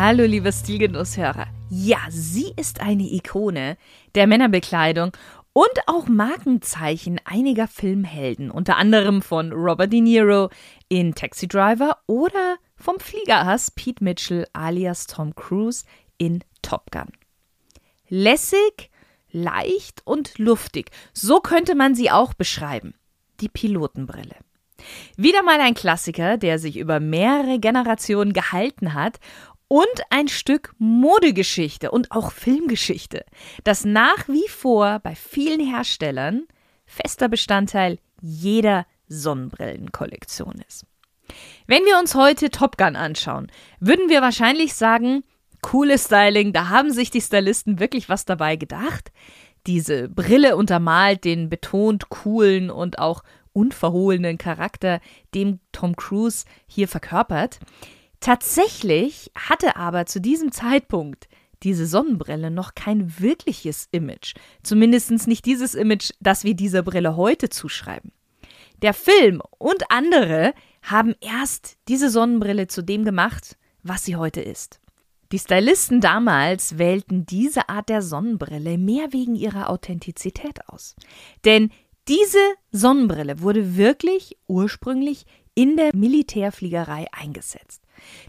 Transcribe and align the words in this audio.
Hallo, 0.00 0.26
liebe 0.26 0.52
Stilgenusshörer. 0.52 1.48
Ja, 1.70 1.98
sie 2.08 2.52
ist 2.56 2.80
eine 2.80 3.02
Ikone 3.02 3.76
der 4.14 4.28
Männerbekleidung 4.28 5.10
und 5.52 5.72
auch 5.88 6.06
Markenzeichen 6.06 7.20
einiger 7.24 7.66
Filmhelden, 7.66 8.52
unter 8.52 8.76
anderem 8.76 9.22
von 9.22 9.50
Robert 9.50 9.92
De 9.92 10.00
Niro 10.00 10.50
in 10.88 11.16
Taxi 11.16 11.48
Driver 11.48 11.98
oder 12.06 12.58
vom 12.76 13.00
Fliegerhass 13.00 13.72
Pete 13.72 14.04
Mitchell 14.04 14.46
alias 14.52 15.08
Tom 15.08 15.34
Cruise 15.34 15.84
in 16.16 16.44
Top 16.62 16.92
Gun. 16.92 17.08
Lässig, 18.08 18.92
leicht 19.32 20.02
und 20.04 20.38
luftig, 20.38 20.92
so 21.12 21.40
könnte 21.40 21.74
man 21.74 21.96
sie 21.96 22.12
auch 22.12 22.34
beschreiben. 22.34 22.94
Die 23.40 23.48
Pilotenbrille. 23.48 24.36
Wieder 25.16 25.42
mal 25.42 25.60
ein 25.60 25.74
Klassiker, 25.74 26.36
der 26.36 26.60
sich 26.60 26.76
über 26.76 27.00
mehrere 27.00 27.58
Generationen 27.58 28.32
gehalten 28.32 28.94
hat 28.94 29.18
und 29.68 29.86
ein 30.10 30.28
Stück 30.28 30.74
Modegeschichte 30.78 31.90
und 31.90 32.10
auch 32.10 32.32
Filmgeschichte, 32.32 33.24
das 33.64 33.84
nach 33.84 34.28
wie 34.28 34.48
vor 34.48 34.98
bei 35.00 35.14
vielen 35.14 35.60
Herstellern 35.60 36.46
fester 36.86 37.28
Bestandteil 37.28 37.98
jeder 38.20 38.86
Sonnenbrillenkollektion 39.08 40.56
ist. 40.66 40.86
Wenn 41.66 41.84
wir 41.84 41.98
uns 41.98 42.14
heute 42.14 42.50
Top 42.50 42.78
Gun 42.78 42.96
anschauen, 42.96 43.52
würden 43.80 44.08
wir 44.08 44.22
wahrscheinlich 44.22 44.74
sagen, 44.74 45.22
cooles 45.60 46.06
Styling, 46.06 46.52
da 46.52 46.68
haben 46.68 46.90
sich 46.90 47.10
die 47.10 47.20
Stylisten 47.20 47.78
wirklich 47.78 48.08
was 48.08 48.24
dabei 48.24 48.56
gedacht. 48.56 49.12
Diese 49.66 50.08
Brille 50.08 50.56
untermalt 50.56 51.24
den 51.24 51.50
betont 51.50 52.08
coolen 52.08 52.70
und 52.70 52.98
auch 52.98 53.22
unverhohlenen 53.52 54.38
Charakter, 54.38 55.00
dem 55.34 55.60
Tom 55.72 55.96
Cruise 55.96 56.46
hier 56.66 56.88
verkörpert. 56.88 57.58
Tatsächlich 58.20 59.30
hatte 59.36 59.76
aber 59.76 60.06
zu 60.06 60.20
diesem 60.20 60.52
Zeitpunkt 60.52 61.28
diese 61.62 61.86
Sonnenbrille 61.86 62.50
noch 62.50 62.74
kein 62.74 63.18
wirkliches 63.18 63.88
Image. 63.90 64.34
Zumindest 64.62 65.26
nicht 65.26 65.44
dieses 65.44 65.74
Image, 65.74 66.10
das 66.20 66.44
wir 66.44 66.54
dieser 66.54 66.82
Brille 66.82 67.16
heute 67.16 67.48
zuschreiben. 67.48 68.12
Der 68.82 68.94
Film 68.94 69.42
und 69.58 69.90
andere 69.90 70.54
haben 70.82 71.14
erst 71.20 71.76
diese 71.88 72.10
Sonnenbrille 72.10 72.68
zu 72.68 72.82
dem 72.82 73.04
gemacht, 73.04 73.56
was 73.82 74.04
sie 74.04 74.16
heute 74.16 74.40
ist. 74.40 74.80
Die 75.32 75.38
Stylisten 75.38 76.00
damals 76.00 76.78
wählten 76.78 77.26
diese 77.26 77.68
Art 77.68 77.88
der 77.88 78.02
Sonnenbrille 78.02 78.78
mehr 78.78 79.12
wegen 79.12 79.34
ihrer 79.34 79.68
Authentizität 79.68 80.66
aus. 80.68 80.94
Denn 81.44 81.70
diese 82.06 82.38
Sonnenbrille 82.70 83.40
wurde 83.40 83.76
wirklich 83.76 84.38
ursprünglich 84.46 85.26
in 85.54 85.76
der 85.76 85.94
Militärfliegerei 85.94 87.06
eingesetzt. 87.12 87.82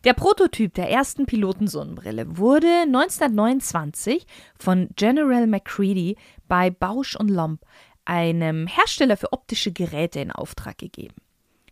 Der 0.04 0.14
Prototyp 0.14 0.74
der 0.74 0.90
ersten 0.90 1.26
Pilotensonnenbrille 1.26 2.38
wurde 2.38 2.68
1929 2.88 4.26
von 4.58 4.90
General 4.96 5.48
MacCready 5.48 6.18
bei 6.48 6.70
Bausch 6.70 7.16
und 7.16 7.30
Lomb, 7.30 7.62
einem 8.06 8.68
Hersteller 8.68 9.18
für 9.18 9.34
optische 9.34 9.72
Geräte, 9.72 10.20
in 10.20 10.32
Auftrag 10.32 10.78
gegeben. 10.78 11.16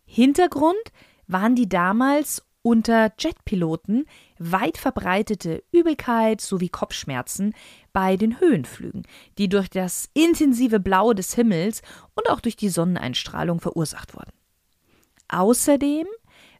Hintergrund 0.05 0.75
waren 1.27 1.55
die 1.55 1.67
damals 1.67 2.43
unter 2.61 3.13
Jetpiloten 3.17 4.05
weit 4.39 4.77
verbreitete 4.77 5.63
Übelkeit 5.71 6.41
sowie 6.41 6.67
Kopfschmerzen 6.67 7.53
bei 7.93 8.17
den 8.17 8.41
Höhenflügen, 8.41 9.03
die 9.37 9.47
durch 9.47 9.69
das 9.69 10.09
intensive 10.13 10.79
Blau 10.79 11.13
des 11.13 11.33
Himmels 11.33 11.81
und 12.13 12.29
auch 12.29 12.41
durch 12.41 12.57
die 12.57 12.69
Sonneneinstrahlung 12.69 13.61
verursacht 13.61 14.15
wurden. 14.15 14.33
Außerdem 15.29 16.07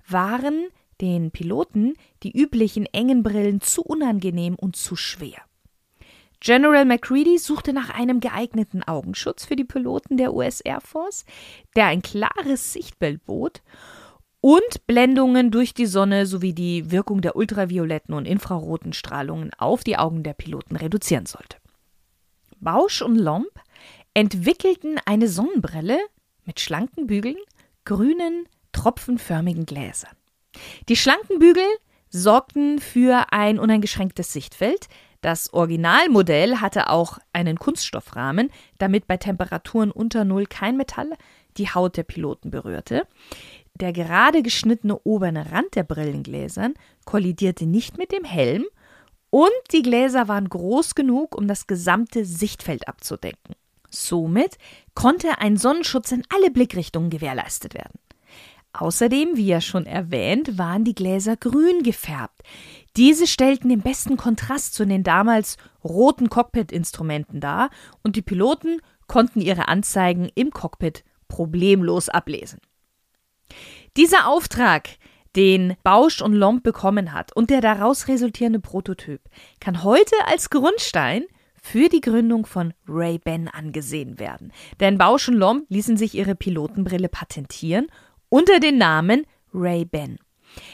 waren 0.07 0.67
den 1.01 1.31
Piloten 1.31 1.93
die 2.23 2.31
üblichen 2.31 2.85
engen 2.87 3.23
Brillen 3.23 3.61
zu 3.61 3.81
unangenehm 3.81 4.55
und 4.55 4.75
zu 4.75 4.95
schwer. 4.95 5.41
General 6.39 6.85
MacCready 6.85 7.37
suchte 7.39 7.73
nach 7.73 7.89
einem 7.89 8.19
geeigneten 8.19 8.83
Augenschutz 8.83 9.45
für 9.45 9.55
die 9.55 9.63
Piloten 9.63 10.17
der 10.17 10.33
US 10.33 10.61
Air 10.61 10.81
Force, 10.81 11.25
der 11.75 11.87
ein 11.87 12.01
klares 12.01 12.73
Sichtbild 12.73 13.25
bot 13.25 13.61
und 14.39 14.85
Blendungen 14.85 15.49
durch 15.49 15.73
die 15.73 15.87
Sonne 15.87 16.25
sowie 16.25 16.53
die 16.53 16.91
Wirkung 16.91 17.21
der 17.21 17.35
ultravioletten 17.35 18.13
und 18.13 18.25
infraroten 18.25 18.93
Strahlungen 18.93 19.51
auf 19.57 19.83
die 19.83 19.97
Augen 19.97 20.23
der 20.23 20.33
Piloten 20.33 20.75
reduzieren 20.75 21.25
sollte. 21.25 21.57
Bausch 22.59 23.01
und 23.01 23.15
Lomb 23.15 23.49
entwickelten 24.13 24.99
eine 25.05 25.27
Sonnenbrille 25.27 25.99
mit 26.45 26.59
schlanken 26.59 27.07
Bügeln, 27.07 27.37
grünen, 27.83 28.47
tropfenförmigen 28.71 29.65
Gläsern. 29.65 30.16
Die 30.89 30.95
schlanken 30.95 31.39
Bügel 31.39 31.65
sorgten 32.09 32.79
für 32.79 33.31
ein 33.31 33.59
uneingeschränktes 33.59 34.31
Sichtfeld. 34.33 34.87
Das 35.21 35.53
Originalmodell 35.53 36.57
hatte 36.57 36.89
auch 36.89 37.17
einen 37.33 37.57
Kunststoffrahmen, 37.57 38.51
damit 38.77 39.07
bei 39.07 39.17
Temperaturen 39.17 39.91
unter 39.91 40.25
Null 40.25 40.45
kein 40.45 40.77
Metall 40.77 41.11
die 41.57 41.69
Haut 41.69 41.97
der 41.97 42.03
Piloten 42.03 42.51
berührte. 42.51 43.07
Der 43.75 43.93
gerade 43.93 44.41
geschnittene 44.41 44.99
obere 45.03 45.51
Rand 45.51 45.75
der 45.75 45.83
Brillengläsern 45.83 46.73
kollidierte 47.05 47.65
nicht 47.65 47.97
mit 47.97 48.11
dem 48.11 48.23
Helm 48.23 48.65
und 49.29 49.51
die 49.71 49.81
Gläser 49.81 50.27
waren 50.27 50.49
groß 50.49 50.95
genug, 50.95 51.35
um 51.35 51.47
das 51.47 51.67
gesamte 51.67 52.25
Sichtfeld 52.25 52.87
abzudecken. 52.87 53.55
Somit 53.89 54.57
konnte 54.93 55.39
ein 55.39 55.57
Sonnenschutz 55.57 56.11
in 56.11 56.23
alle 56.33 56.51
Blickrichtungen 56.51 57.09
gewährleistet 57.09 57.73
werden. 57.73 57.99
Außerdem, 58.77 59.35
wie 59.35 59.47
ja 59.47 59.59
schon 59.59 59.87
erwähnt, 59.87 60.59
waren 60.59 60.83
die 60.83 60.93
Gläser 60.93 61.35
grün 61.35 61.81
gefärbt. 61.81 62.43
Diese 62.95 63.25
stellten 63.25 63.69
den 63.69 63.81
besten 63.81 64.17
Kontrast 64.17 64.75
zu 64.75 64.85
den 64.85 65.03
damals 65.03 65.57
roten 65.83 66.29
Cockpit-Instrumenten 66.29 67.39
dar 67.39 67.71
und 68.03 68.15
die 68.15 68.21
Piloten 68.21 68.79
konnten 69.07 69.41
ihre 69.41 69.67
Anzeigen 69.67 70.29
im 70.35 70.51
Cockpit 70.51 71.03
problemlos 71.27 72.07
ablesen. 72.07 72.59
Dieser 73.95 74.27
Auftrag, 74.27 74.89
den 75.35 75.75
Bausch 75.83 76.21
und 76.21 76.33
Lomb 76.33 76.61
bekommen 76.61 77.13
hat 77.13 77.35
und 77.35 77.49
der 77.49 77.61
daraus 77.61 78.07
resultierende 78.07 78.59
Prototyp, 78.59 79.21
kann 79.59 79.83
heute 79.83 80.15
als 80.27 80.51
Grundstein 80.51 81.23
für 81.59 81.89
die 81.89 82.01
Gründung 82.01 82.45
von 82.45 82.73
Ray-Ban 82.87 83.47
angesehen 83.47 84.19
werden. 84.19 84.53
Denn 84.79 84.97
Bausch 84.97 85.27
und 85.27 85.35
Lomb 85.35 85.65
ließen 85.69 85.97
sich 85.97 86.13
ihre 86.13 86.35
Pilotenbrille 86.35 87.09
patentieren 87.09 87.87
unter 88.29 88.59
dem 88.59 88.77
Namen 88.77 89.25
Ray-Ban. 89.53 90.17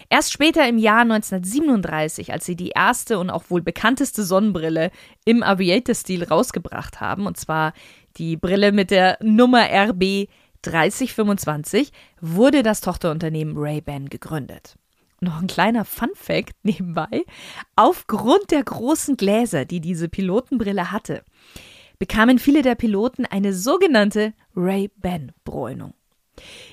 Erst 0.10 0.32
später 0.32 0.68
im 0.68 0.78
Jahr 0.78 1.02
1937, 1.02 2.32
als 2.32 2.46
sie 2.46 2.56
die 2.56 2.70
erste 2.70 3.20
und 3.20 3.30
auch 3.30 3.50
wohl 3.50 3.62
bekannteste 3.62 4.24
Sonnenbrille 4.24 4.92
im 5.26 5.44
Aviator-Stil 5.44 6.24
rausgebracht 6.24 7.02
haben, 7.02 7.26
und 7.26 7.38
zwar 7.38 7.74
die 8.18 8.38
Brille 8.38 8.72
mit 8.72 8.92
der 8.92 9.18
Nummer 9.22 9.66
RB 9.70 10.28
3025, 10.62 11.92
wurde 12.22 12.64
das 12.64 12.82
Tochterunternehmen 12.82 13.58
Ray-Ban 13.58 14.10
gegründet. 14.10 14.76
noch 15.20 15.42
ein 15.42 15.48
kleiner 15.48 15.86
Fun-Fact 15.86 16.56
nebenbei: 16.64 17.26
Aufgrund 17.76 18.52
der 18.52 18.64
großen 18.64 19.18
Gläser, 19.18 19.66
die 19.66 19.82
diese 19.82 20.10
Pilotenbrille 20.10 20.92
hatte, 20.92 21.24
bekamen 21.98 22.40
viele 22.40 22.62
der 22.62 22.76
Piloten 22.76 23.26
eine 23.26 23.54
sogenannte 23.54 24.34
Ray-Ban-Bräunung. 24.56 25.94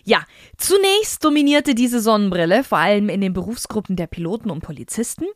Ja, 0.05 0.25
zunächst 0.57 1.25
dominierte 1.25 1.75
diese 1.75 2.01
Sonnenbrille 2.01 2.65
vor 2.65 2.79
allem 2.79 3.09
in 3.09 3.21
den 3.21 3.33
Berufsgruppen 3.33 3.97
der 3.97 4.07
Piloten 4.07 4.51
und 4.51 4.63
Polizisten, 4.63 5.27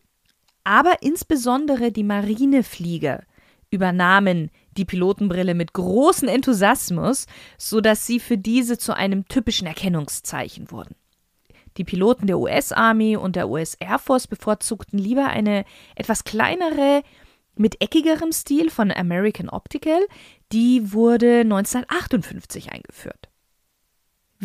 aber 0.65 1.03
insbesondere 1.03 1.93
die 1.93 2.05
Marineflieger 2.05 3.25
übernahmen 3.71 4.51
die 4.77 4.85
Pilotenbrille 4.85 5.55
mit 5.55 5.73
großem 5.73 6.29
Enthusiasmus, 6.29 7.27
sodass 7.59 8.07
sie 8.07 8.21
für 8.21 8.39
diese 8.39 8.79
zu 8.79 8.97
einem 8.97 9.27
typischen 9.29 9.67
Erkennungszeichen 9.67 10.71
wurden. 10.71 10.95
Die 11.77 11.85
Piloten 11.85 12.27
der 12.27 12.39
US 12.39 12.73
Army 12.73 13.17
und 13.17 13.37
der 13.37 13.49
US 13.49 13.75
Air 13.75 13.99
Force 13.99 14.29
bevorzugten 14.29 14.99
lieber 14.99 15.27
eine 15.27 15.65
etwas 15.97 16.25
kleinere, 16.25 17.03
mit 17.57 17.81
eckigerem 17.81 18.33
Stil 18.33 18.71
von 18.71 18.91
American 18.91 19.49
Optical, 19.49 20.01
die 20.53 20.93
wurde 20.93 21.41
1958 21.41 22.73
eingeführt. 22.73 23.29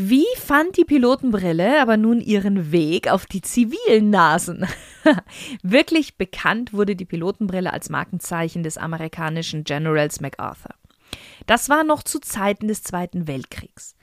Wie 0.01 0.28
fand 0.38 0.78
die 0.78 0.86
Pilotenbrille 0.86 1.81
aber 1.81 1.98
nun 1.98 2.22
ihren 2.22 2.72
Weg 2.72 3.10
auf 3.10 3.25
die 3.25 3.42
zivilen 3.42 4.10
Nasen? 4.10 4.66
Wirklich 5.62 6.16
bekannt 6.16 6.72
wurde 6.72 6.96
die 6.96 7.04
Pilotenbrille 7.04 7.74
als 7.74 7.90
Markenzeichen 7.90 8.63
des 8.63 8.78
amerikanischen 8.78 9.66
Generals 9.66 10.22
MacArthur. 10.22 10.74
Das 11.48 11.68
war 11.68 11.84
noch 11.84 12.01
zu 12.01 12.22
Zeiten 12.22 12.69
des 12.69 12.81
Zweiten 12.81 13.28
Weltkriegs. 13.28 13.98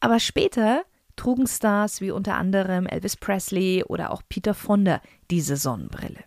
Aber 0.00 0.20
später 0.20 0.84
trugen 1.16 1.46
Stars 1.46 2.00
wie 2.00 2.12
unter 2.12 2.36
anderem 2.36 2.86
Elvis 2.86 3.18
Presley 3.18 3.84
oder 3.84 4.10
auch 4.10 4.22
Peter 4.30 4.54
Fonda 4.54 5.02
diese 5.30 5.58
Sonnenbrille. 5.58 6.24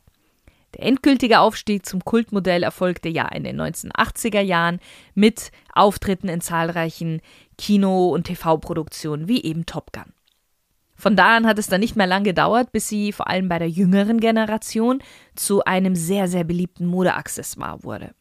Der 0.76 0.84
endgültige 0.84 1.40
Aufstieg 1.40 1.86
zum 1.86 2.04
Kultmodell 2.04 2.62
erfolgte 2.64 3.08
ja 3.08 3.28
in 3.30 3.46
den 3.46 3.60
1980er 3.60 4.42
Jahren 4.42 4.80
mit 5.14 5.52
Auftritten 5.74 6.28
in 6.28 6.42
zahlreichen 6.42 7.22
Kino- 7.58 8.10
und 8.10 8.26
TV-Produktionen 8.26 9.28
wie 9.28 9.44
eben 9.44 9.66
Top 9.66 9.92
Gun. 9.94 10.14
Von 10.96 11.16
da 11.16 11.36
an 11.36 11.46
hat 11.46 11.60
es 11.60 11.68
dann 11.68 11.82
nicht 11.82 11.96
mehr 11.96 12.08
lang 12.08 12.24
gedauert, 12.24 12.72
bis 12.72 12.88
sie 12.88 13.12
vor 13.12 13.28
allem 13.28 13.50
bei 13.50 13.60
der 13.60 13.70
jüngeren 13.70 14.20
Generation 14.20 15.04
zu 15.36 15.64
einem 15.66 15.96
sehr, 15.96 16.28
sehr 16.28 16.46
beliebten 16.46 16.86
Modeaccessoire 16.86 17.84
wurde. 17.84 18.16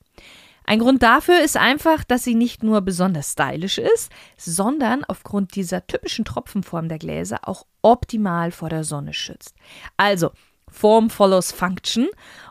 Ein 0.67 0.79
Grund 0.79 1.03
dafür 1.03 1.41
ist 1.43 1.57
einfach, 1.57 2.05
dass 2.05 2.25
sie 2.25 2.35
nicht 2.35 2.63
nur 2.63 2.81
besonders 2.81 3.33
stylisch 3.33 3.79
ist, 3.79 4.11
sondern 4.37 5.05
aufgrund 5.05 5.55
dieser 5.57 5.87
typischen 5.87 6.25
Tropfenform 6.25 6.89
der 6.89 6.99
Gläser 6.99 7.41
auch 7.43 7.67
optimal 7.83 8.51
vor 8.51 8.71
der 8.71 8.83
Sonne 8.83 9.13
schützt. 9.13 9.55
Also, 9.99 10.31
Form 10.71 11.11
follows 11.11 11.53
Function 11.53 12.09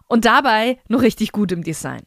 und 0.08 0.26
dabei 0.26 0.80
noch 0.88 1.02
richtig 1.02 1.32
gut 1.32 1.52
im 1.52 1.64
Design. 1.64 2.04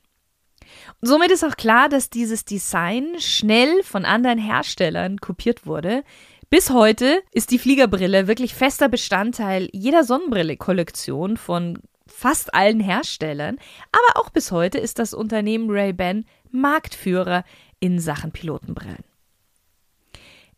Somit 1.07 1.31
ist 1.31 1.45
auch 1.45 1.57
klar, 1.57 1.89
dass 1.89 2.11
dieses 2.11 2.45
Design 2.45 3.15
schnell 3.19 3.85
von 3.85 4.05
anderen 4.05 4.41
Herstellern 4.41 5.19
kopiert 5.21 5.65
wurde. 5.65 6.03
Bis 6.51 6.71
heute 6.71 7.23
ist 7.31 7.53
die 7.53 7.61
Fliegerbrille 7.61 8.27
wirklich 8.27 8.57
fester 8.57 8.89
Bestandteil 8.89 9.69
jeder 9.71 10.03
Sonnenbrille-Kollektion 10.03 11.37
von 11.37 11.79
fast 12.09 12.55
allen 12.55 12.81
Herstellern, 12.81 13.59
aber 13.93 14.21
auch 14.21 14.31
bis 14.31 14.51
heute 14.51 14.79
ist 14.79 14.99
das 14.99 15.15
Unternehmen 15.15 15.71
Ray-Ban 15.71 16.25
Marktführer 16.51 17.45
in 17.79 18.01
Sachen 18.01 18.33
Pilotenbrillen. 18.33 19.05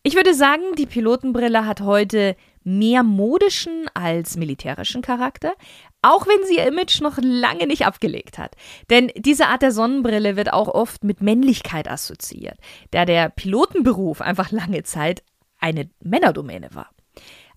Ich 0.03 0.15
würde 0.15 0.33
sagen, 0.33 0.63
die 0.79 0.87
Pilotenbrille 0.87 1.67
hat 1.67 1.83
heute 1.83 2.37
mehr 2.69 3.03
modischen 3.03 3.87
als 3.95 4.37
militärischen 4.37 5.03
Charakter, 5.03 5.55
auch 6.03 6.27
wenn 6.27 6.47
sie 6.47 6.57
ihr 6.57 6.67
Image 6.67 7.01
noch 7.01 7.19
lange 7.21 7.67
nicht 7.67 7.87
abgelegt 7.87 8.39
hat. 8.39 8.55
Denn 8.91 9.11
diese 9.17 9.47
Art 9.47 9.63
der 9.63 9.73
Sonnenbrille 9.73 10.37
wird 10.37 10.53
auch 10.53 10.69
oft 10.69 11.03
mit 11.03 11.21
Männlichkeit 11.23 11.89
assoziiert, 11.89 12.59
da 12.91 13.05
der 13.05 13.31
Pilotenberuf 13.31 14.21
einfach 14.21 14.51
lange 14.51 14.83
Zeit 14.83 15.23
eine 15.59 15.91
Männerdomäne 16.01 16.69
war. 16.75 16.91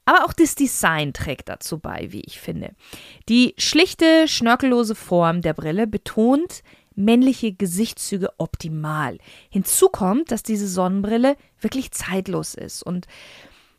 Aber 0.06 0.26
auch 0.26 0.34
das 0.34 0.56
Design 0.56 1.14
trägt 1.14 1.50
dazu 1.50 1.78
bei, 1.78 2.08
wie 2.12 2.22
ich 2.22 2.40
finde. 2.40 2.72
Die 3.30 3.54
schlichte, 3.58 4.28
schnörkellose 4.28 4.96
Form 4.96 5.42
der 5.42 5.54
Brille 5.54 5.86
betont 5.86 6.64
männliche 6.96 7.54
Gesichtszüge 7.54 8.30
optimal. 8.38 9.18
Hinzu 9.50 9.90
kommt, 9.90 10.32
dass 10.32 10.44
diese 10.44 10.68
Sonnenbrille 10.68 11.38
wirklich 11.60 11.92
zeitlos 11.92 12.56
ist 12.56 12.84
und 12.84 13.08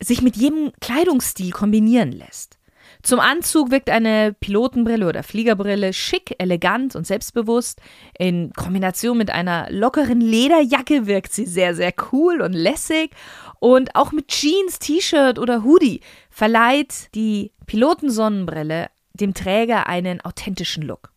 sich 0.02 0.22
mit 0.22 0.37
jedem 0.37 0.72
Kleidungsstil 0.81 1.50
kombinieren 1.50 2.12
lässt. 2.12 2.58
Zum 3.02 3.19
Anzug 3.19 3.72
wirkt 3.72 3.90
eine 3.90 4.32
Pilotenbrille 4.38 5.08
oder 5.08 5.25
Fliegerbrille 5.25 5.93
schick, 5.93 6.37
elegant 6.38 6.94
und 6.94 7.04
selbstbewusst. 7.04 7.81
In 8.16 8.52
Kombination 8.52 9.19
mit 9.19 9.31
einer 9.31 9.69
lockeren 9.70 10.20
Lederjacke 10.20 11.06
wirkt 11.06 11.32
sie 11.32 11.46
sehr, 11.46 11.75
sehr 11.75 11.93
cool 12.12 12.40
und 12.40 12.52
lässig. 12.52 13.10
Und 13.58 13.96
auch 13.96 14.12
mit 14.12 14.28
Jeans, 14.28 14.78
T-Shirt 14.78 15.38
oder 15.40 15.64
Hoodie 15.64 16.00
verleiht 16.31 17.12
die 17.14 17.50
Pilotensonnenbrille 17.66 18.88
dem 19.14 19.34
Träger 19.34 19.88
einen 19.88 20.20
authentischen 20.20 20.84
Look. 20.84 21.12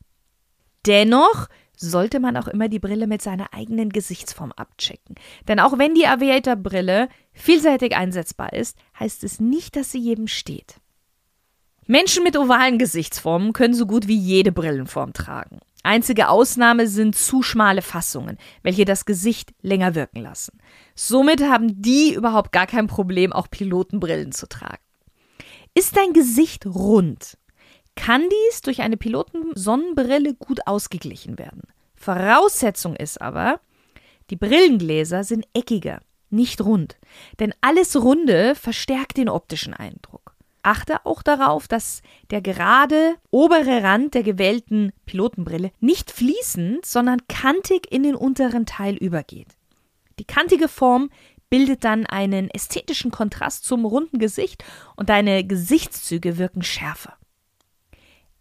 Dennoch 0.87 1.47
sollte 1.77 2.19
man 2.19 2.37
auch 2.37 2.47
immer 2.47 2.69
die 2.69 2.79
Brille 2.79 3.07
mit 3.07 3.21
seiner 3.21 3.53
eigenen 3.53 3.89
Gesichtsform 3.89 4.51
abchecken. 4.51 5.15
Denn 5.47 5.59
auch 5.59 5.77
wenn 5.77 5.95
die 5.95 6.07
Aviator-Brille 6.07 7.09
vielseitig 7.33 7.95
einsetzbar 7.95 8.53
ist, 8.53 8.77
heißt 8.99 9.23
es 9.23 9.39
nicht, 9.39 9.75
dass 9.75 9.91
sie 9.91 9.99
jedem 9.99 10.27
steht. 10.27 10.75
Menschen 11.87 12.23
mit 12.23 12.37
ovalen 12.37 12.79
Gesichtsformen 12.79 13.53
können 13.53 13.75
so 13.75 13.85
gut 13.85 14.07
wie 14.07 14.17
jede 14.17 14.51
Brillenform 14.51 15.13
tragen. 15.13 15.59
Einzige 15.83 16.29
Ausnahme 16.29 16.87
sind 16.87 17.15
zu 17.15 17.43
schmale 17.43 17.83
Fassungen, 17.83 18.39
welche 18.63 18.85
das 18.85 19.05
Gesicht 19.05 19.53
länger 19.61 19.93
wirken 19.93 20.19
lassen. 20.19 20.57
Somit 20.95 21.43
haben 21.43 21.79
die 21.79 22.15
überhaupt 22.15 22.51
gar 22.51 22.65
kein 22.65 22.87
Problem, 22.87 23.31
auch 23.31 23.51
Pilotenbrillen 23.51 24.31
zu 24.31 24.47
tragen. 24.47 24.81
Ist 25.75 25.95
dein 25.95 26.13
Gesicht 26.13 26.65
rund, 26.65 27.37
kann 27.95 28.23
dies 28.29 28.61
durch 28.61 28.81
eine 28.81 28.97
Pilotensonnenbrille 28.97 30.35
gut 30.35 30.67
ausgeglichen 30.67 31.37
werden. 31.39 31.63
Voraussetzung 31.95 32.95
ist 32.95 33.21
aber, 33.21 33.59
die 34.29 34.35
Brillengläser 34.35 35.23
sind 35.23 35.45
eckiger, 35.53 36.01
nicht 36.29 36.61
rund, 36.61 36.97
denn 37.39 37.53
alles 37.61 37.95
Runde 37.95 38.55
verstärkt 38.55 39.17
den 39.17 39.29
optischen 39.29 39.73
Eindruck. 39.73 40.35
Achte 40.63 41.05
auch 41.05 41.21
darauf, 41.21 41.67
dass 41.67 42.01
der 42.31 42.41
gerade 42.41 43.15
obere 43.29 43.83
Rand 43.83 44.15
der 44.15 44.23
gewählten 44.23 44.93
Pilotenbrille 45.05 45.71
nicht 45.79 46.09
fließend, 46.09 46.85
sondern 46.85 47.27
kantig 47.27 47.91
in 47.91 48.01
den 48.01 48.15
unteren 48.15 48.65
Teil 48.65 48.95
übergeht. 48.95 49.49
Die 50.17 50.25
kantige 50.25 50.67
Form 50.67 51.11
bildet 51.51 51.83
dann 51.83 52.07
einen 52.07 52.49
ästhetischen 52.49 53.11
Kontrast 53.11 53.63
zum 53.65 53.85
runden 53.85 54.17
Gesicht 54.17 54.63
und 54.95 55.09
deine 55.09 55.45
Gesichtszüge 55.45 56.39
wirken 56.39 56.63
schärfer. 56.63 57.13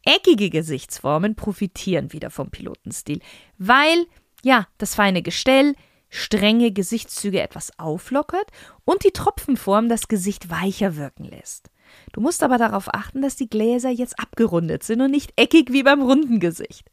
Eckige 0.05 0.51
Gesichtsformen 0.51 1.35
profitieren 1.35 2.13
wieder 2.13 2.31
vom 2.31 2.51
Pilotenstil, 2.51 3.21
weil 3.59 4.07
ja, 4.43 4.67
das 4.79 4.95
feine 4.95 5.23
Gestell 5.23 5.75
strenge 6.11 6.71
Gesichtszüge 6.71 7.41
etwas 7.41 7.77
auflockert 7.79 8.47
und 8.85 9.05
die 9.05 9.11
Tropfenform 9.11 9.89
das 9.89 10.07
Gesicht 10.07 10.51
weicher 10.51 10.97
wirken 10.97 11.25
lässt. 11.25 11.71
Du 12.13 12.21
musst 12.21 12.43
aber 12.43 12.59
darauf 12.59 12.93
achten, 12.93 13.23
dass 13.23 13.37
die 13.37 13.49
Gläser 13.49 13.91
jetzt 13.91 14.19
abgerundet 14.19 14.85
sind 14.85 15.01
und 15.01 15.11
nicht 15.11 15.33
eckig 15.37 15.73
wie 15.73 15.83
beim 15.83 16.03
runden 16.03 16.41
Gesicht. 16.41 16.91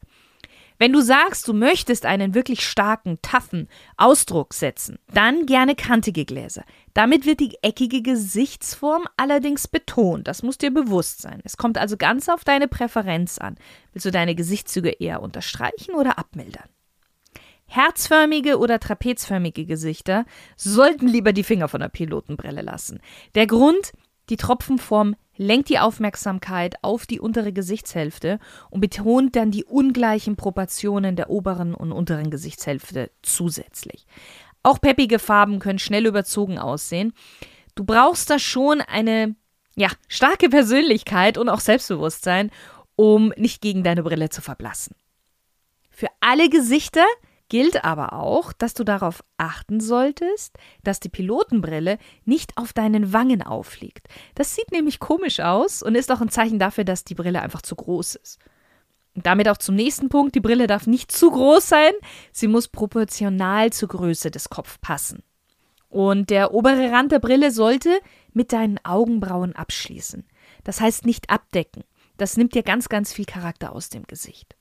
Wenn 0.81 0.93
du 0.93 1.01
sagst, 1.01 1.47
du 1.47 1.53
möchtest 1.53 2.07
einen 2.07 2.33
wirklich 2.33 2.65
starken, 2.65 3.19
taffen 3.21 3.67
Ausdruck 3.97 4.55
setzen, 4.55 4.97
dann 5.13 5.45
gerne 5.45 5.75
kantige 5.75 6.25
Gläser. 6.25 6.63
Damit 6.95 7.27
wird 7.27 7.39
die 7.39 7.55
eckige 7.61 8.01
Gesichtsform 8.01 9.03
allerdings 9.15 9.67
betont. 9.67 10.27
Das 10.27 10.41
muss 10.41 10.57
dir 10.57 10.73
bewusst 10.73 11.21
sein. 11.21 11.39
Es 11.43 11.55
kommt 11.55 11.77
also 11.77 11.97
ganz 11.97 12.29
auf 12.29 12.43
deine 12.43 12.67
Präferenz 12.67 13.37
an. 13.37 13.57
Willst 13.93 14.07
du 14.07 14.11
deine 14.11 14.33
Gesichtszüge 14.33 14.89
eher 14.89 15.21
unterstreichen 15.21 15.93
oder 15.93 16.17
abmildern? 16.17 16.67
Herzförmige 17.67 18.57
oder 18.57 18.79
trapezförmige 18.79 19.67
Gesichter 19.67 20.25
sollten 20.55 21.07
lieber 21.07 21.31
die 21.31 21.43
Finger 21.43 21.67
von 21.67 21.81
der 21.81 21.89
Pilotenbrille 21.89 22.63
lassen. 22.63 23.01
Der 23.35 23.45
Grund, 23.45 23.91
die 24.31 24.37
Tropfenform 24.37 25.15
lenkt 25.41 25.69
die 25.69 25.79
Aufmerksamkeit 25.79 26.75
auf 26.83 27.07
die 27.07 27.19
untere 27.19 27.51
Gesichtshälfte 27.51 28.39
und 28.69 28.79
betont 28.79 29.35
dann 29.35 29.49
die 29.49 29.65
ungleichen 29.65 30.35
Proportionen 30.35 31.15
der 31.15 31.31
oberen 31.31 31.73
und 31.73 31.91
unteren 31.91 32.29
Gesichtshälfte 32.29 33.09
zusätzlich. 33.23 34.05
Auch 34.61 34.79
peppige 34.79 35.17
Farben 35.17 35.57
können 35.57 35.79
schnell 35.79 36.05
überzogen 36.05 36.59
aussehen. 36.59 37.13
Du 37.73 37.83
brauchst 37.83 38.29
da 38.29 38.37
schon 38.37 38.81
eine 38.81 39.35
ja, 39.75 39.89
starke 40.07 40.47
Persönlichkeit 40.47 41.39
und 41.39 41.49
auch 41.49 41.59
Selbstbewusstsein, 41.59 42.51
um 42.95 43.33
nicht 43.35 43.61
gegen 43.61 43.83
deine 43.83 44.03
Brille 44.03 44.29
zu 44.29 44.41
verblassen. 44.41 44.95
Für 45.89 46.09
alle 46.19 46.49
Gesichter 46.49 47.05
gilt 47.51 47.83
aber 47.83 48.13
auch, 48.13 48.53
dass 48.53 48.73
du 48.73 48.85
darauf 48.85 49.25
achten 49.35 49.81
solltest, 49.81 50.57
dass 50.85 51.01
die 51.01 51.09
Pilotenbrille 51.09 51.97
nicht 52.23 52.55
auf 52.55 52.71
deinen 52.71 53.11
Wangen 53.11 53.41
aufliegt. 53.41 54.07
Das 54.35 54.55
sieht 54.55 54.71
nämlich 54.71 54.99
komisch 54.99 55.41
aus 55.41 55.83
und 55.83 55.95
ist 55.95 56.09
auch 56.13 56.21
ein 56.21 56.29
Zeichen 56.29 56.59
dafür, 56.59 56.85
dass 56.85 57.03
die 57.03 57.13
Brille 57.13 57.41
einfach 57.41 57.61
zu 57.61 57.75
groß 57.75 58.15
ist. 58.15 58.39
Und 59.15 59.25
damit 59.25 59.49
auch 59.49 59.57
zum 59.57 59.75
nächsten 59.75 60.07
Punkt, 60.07 60.33
die 60.33 60.39
Brille 60.39 60.65
darf 60.65 60.87
nicht 60.87 61.11
zu 61.11 61.29
groß 61.29 61.67
sein, 61.67 61.91
sie 62.31 62.47
muss 62.47 62.69
proportional 62.69 63.73
zur 63.73 63.89
Größe 63.89 64.31
des 64.31 64.49
Kopfs 64.49 64.77
passen. 64.77 65.21
Und 65.89 66.29
der 66.29 66.53
obere 66.53 66.89
Rand 66.89 67.11
der 67.11 67.19
Brille 67.19 67.51
sollte 67.51 67.99
mit 68.31 68.53
deinen 68.53 68.79
Augenbrauen 68.85 69.57
abschließen. 69.57 70.25
Das 70.63 70.79
heißt 70.79 71.05
nicht 71.05 71.29
abdecken. 71.29 71.83
Das 72.15 72.37
nimmt 72.37 72.55
dir 72.55 72.63
ganz, 72.63 72.87
ganz 72.87 73.11
viel 73.11 73.25
Charakter 73.25 73.75
aus 73.75 73.89
dem 73.89 74.03
Gesicht. 74.03 74.55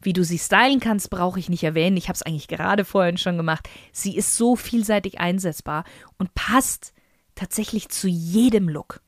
Wie 0.00 0.12
du 0.12 0.24
sie 0.24 0.38
stylen 0.38 0.80
kannst, 0.80 1.10
brauche 1.10 1.38
ich 1.38 1.48
nicht 1.48 1.64
erwähnen. 1.64 1.96
Ich 1.96 2.08
habe 2.08 2.14
es 2.14 2.22
eigentlich 2.22 2.48
gerade 2.48 2.84
vorhin 2.84 3.18
schon 3.18 3.36
gemacht. 3.36 3.68
Sie 3.92 4.16
ist 4.16 4.36
so 4.36 4.56
vielseitig 4.56 5.20
einsetzbar 5.20 5.84
und 6.18 6.34
passt 6.34 6.92
tatsächlich 7.34 7.88
zu 7.88 8.08
jedem 8.08 8.68
Look. 8.68 9.00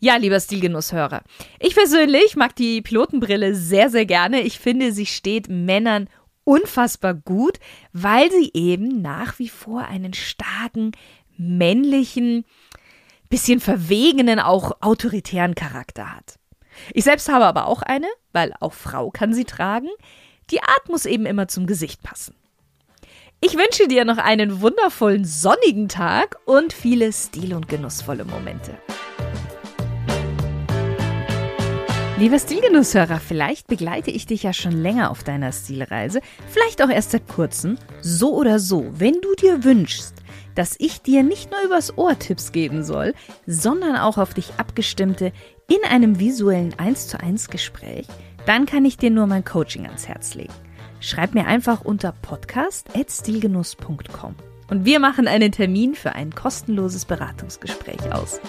Ja, 0.00 0.16
lieber 0.16 0.38
Stilgenusshörer. 0.38 1.22
Ich 1.58 1.74
persönlich 1.74 2.36
mag 2.36 2.54
die 2.54 2.82
Pilotenbrille 2.82 3.54
sehr, 3.54 3.90
sehr 3.90 4.06
gerne. 4.06 4.42
Ich 4.42 4.60
finde, 4.60 4.92
sie 4.92 5.06
steht 5.06 5.48
Männern 5.48 6.08
unfassbar 6.44 7.14
gut, 7.14 7.58
weil 7.92 8.30
sie 8.30 8.50
eben 8.54 9.02
nach 9.02 9.38
wie 9.38 9.48
vor 9.48 9.86
einen 9.86 10.14
starken 10.14 10.92
männlichen, 11.36 12.44
bisschen 13.28 13.60
verwegenen, 13.60 14.38
auch 14.40 14.80
autoritären 14.80 15.54
Charakter 15.54 16.16
hat. 16.16 16.38
Ich 16.94 17.04
selbst 17.04 17.28
habe 17.28 17.46
aber 17.46 17.66
auch 17.66 17.82
eine, 17.82 18.08
weil 18.32 18.52
auch 18.60 18.72
Frau 18.72 19.10
kann 19.10 19.34
sie 19.34 19.44
tragen. 19.44 19.88
Die 20.50 20.62
Art 20.62 20.88
muss 20.88 21.06
eben 21.06 21.26
immer 21.26 21.48
zum 21.48 21.66
Gesicht 21.66 22.02
passen. 22.02 22.34
Ich 23.40 23.54
wünsche 23.54 23.86
dir 23.86 24.04
noch 24.04 24.18
einen 24.18 24.60
wundervollen 24.60 25.24
sonnigen 25.24 25.88
Tag 25.88 26.38
und 26.44 26.72
viele 26.72 27.12
stil- 27.12 27.54
und 27.54 27.68
genussvolle 27.68 28.24
Momente. 28.24 28.76
Lieber 32.18 32.40
Stilgenusshörer, 32.40 33.20
vielleicht 33.20 33.68
begleite 33.68 34.10
ich 34.10 34.26
dich 34.26 34.42
ja 34.42 34.52
schon 34.52 34.72
länger 34.72 35.12
auf 35.12 35.22
deiner 35.22 35.52
Stilreise, 35.52 36.20
vielleicht 36.48 36.82
auch 36.82 36.88
erst 36.88 37.12
seit 37.12 37.28
kurzem. 37.28 37.78
So 38.02 38.34
oder 38.34 38.58
so, 38.58 38.86
wenn 38.90 39.20
du 39.20 39.32
dir 39.36 39.62
wünschst, 39.62 40.14
dass 40.56 40.74
ich 40.80 41.00
dir 41.00 41.22
nicht 41.22 41.52
nur 41.52 41.62
übers 41.62 41.96
Ohr 41.96 42.18
Tipps 42.18 42.50
geben 42.50 42.82
soll, 42.82 43.14
sondern 43.46 43.94
auch 43.94 44.18
auf 44.18 44.34
dich 44.34 44.54
abgestimmte 44.56 45.30
in 45.68 45.78
einem 45.88 46.18
visuellen 46.18 46.76
1 46.78 47.06
zu 47.08 47.20
1 47.20 47.48
Gespräch, 47.50 48.06
dann 48.46 48.64
kann 48.66 48.86
ich 48.86 48.96
dir 48.96 49.10
nur 49.10 49.26
mein 49.26 49.44
Coaching 49.44 49.84
ans 49.86 50.08
Herz 50.08 50.34
legen. 50.34 50.54
Schreib 51.00 51.34
mir 51.34 51.46
einfach 51.46 51.82
unter 51.82 52.12
podcast.stilgenuss.com 52.12 54.34
und 54.70 54.86
wir 54.86 54.98
machen 54.98 55.28
einen 55.28 55.52
Termin 55.52 55.94
für 55.94 56.14
ein 56.14 56.34
kostenloses 56.34 57.04
Beratungsgespräch 57.04 58.10
aus. 58.12 58.40